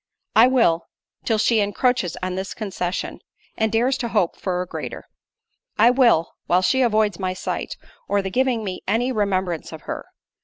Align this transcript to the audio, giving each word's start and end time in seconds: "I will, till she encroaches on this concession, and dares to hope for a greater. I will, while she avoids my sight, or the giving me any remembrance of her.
"I 0.35 0.47
will, 0.47 0.87
till 1.25 1.37
she 1.37 1.59
encroaches 1.59 2.17
on 2.23 2.33
this 2.33 2.55
concession, 2.55 3.19
and 3.55 3.71
dares 3.71 3.99
to 3.99 4.07
hope 4.07 4.35
for 4.35 4.59
a 4.59 4.65
greater. 4.65 5.05
I 5.77 5.91
will, 5.91 6.33
while 6.47 6.63
she 6.63 6.81
avoids 6.81 7.19
my 7.19 7.35
sight, 7.35 7.77
or 8.07 8.23
the 8.23 8.31
giving 8.31 8.63
me 8.63 8.81
any 8.87 9.11
remembrance 9.11 9.71
of 9.71 9.81
her. 9.83 10.05